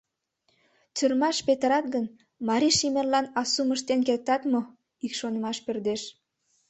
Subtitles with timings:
[0.95, 2.05] Тюрьмаш петырат гын,
[2.47, 4.61] марий шемерлан асум ыштен кертат мо?—
[5.05, 6.01] ик шонымаш пӧрдеш.